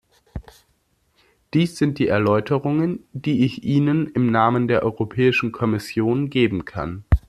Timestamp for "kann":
6.65-7.05